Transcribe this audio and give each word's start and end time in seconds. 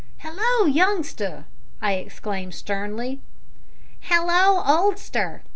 "Hallo, 0.17 0.65
youngster!" 0.65 1.45
I 1.79 1.91
exclaimed 1.93 2.55
sternly. 2.55 3.21
"Hallo, 3.99 4.63
oldster!" 4.65 5.43